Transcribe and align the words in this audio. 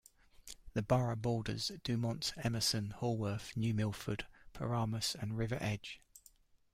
The 0.73 0.81
borough 0.81 1.15
borders 1.15 1.71
Dumont, 1.83 2.33
Emerson, 2.37 2.89
Haworth, 2.99 3.55
New 3.55 3.71
Milford, 3.75 4.25
Paramus 4.51 5.13
and 5.13 5.37
River 5.37 5.59
Edge. 5.61 6.01